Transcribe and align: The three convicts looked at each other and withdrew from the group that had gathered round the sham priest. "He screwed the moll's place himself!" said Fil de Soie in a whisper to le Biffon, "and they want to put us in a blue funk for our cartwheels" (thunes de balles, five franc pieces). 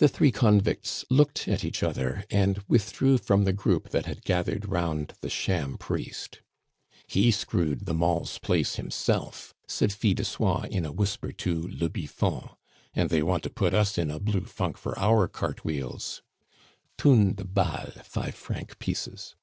The 0.00 0.08
three 0.08 0.32
convicts 0.32 1.04
looked 1.08 1.46
at 1.46 1.64
each 1.64 1.84
other 1.84 2.24
and 2.28 2.60
withdrew 2.66 3.18
from 3.18 3.44
the 3.44 3.52
group 3.52 3.90
that 3.90 4.04
had 4.04 4.24
gathered 4.24 4.68
round 4.68 5.12
the 5.20 5.30
sham 5.30 5.76
priest. 5.78 6.40
"He 7.06 7.30
screwed 7.30 7.86
the 7.86 7.94
moll's 7.94 8.38
place 8.38 8.74
himself!" 8.74 9.54
said 9.68 9.92
Fil 9.92 10.14
de 10.14 10.24
Soie 10.24 10.66
in 10.72 10.84
a 10.84 10.90
whisper 10.90 11.30
to 11.30 11.68
le 11.72 11.88
Biffon, 11.88 12.50
"and 12.94 13.10
they 13.10 13.22
want 13.22 13.44
to 13.44 13.50
put 13.50 13.74
us 13.74 13.96
in 13.96 14.10
a 14.10 14.18
blue 14.18 14.44
funk 14.44 14.76
for 14.76 14.98
our 14.98 15.28
cartwheels" 15.28 16.20
(thunes 16.98 17.36
de 17.36 17.44
balles, 17.44 17.94
five 18.02 18.34
franc 18.34 18.76
pieces). 18.80 19.36